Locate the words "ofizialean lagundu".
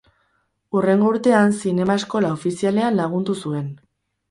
2.39-3.39